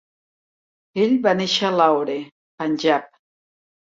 [1.03, 2.17] Ell va néixer a Lahore,
[2.61, 3.07] Panjab.